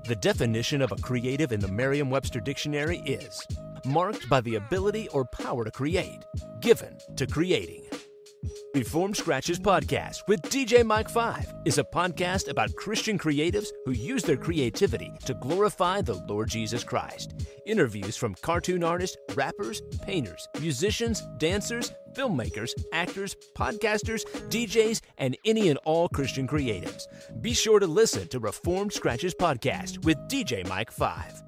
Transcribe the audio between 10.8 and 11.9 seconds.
Mike 5 is a